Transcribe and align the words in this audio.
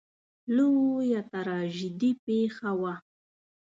لویه 0.55 1.21
تراژیدي 1.31 2.11
پېښه 2.25 2.71
شوه. 2.77 2.93